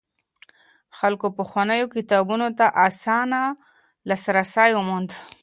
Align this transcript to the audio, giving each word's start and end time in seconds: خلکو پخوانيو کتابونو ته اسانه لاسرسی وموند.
خلکو 0.97 1.27
پخوانيو 1.37 1.91
کتابونو 1.95 2.47
ته 2.57 2.65
اسانه 2.87 3.41
لاسرسی 4.07 4.69
وموند. 4.75 5.09